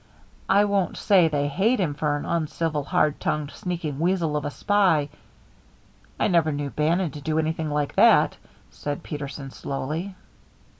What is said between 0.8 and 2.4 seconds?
say they hate him for an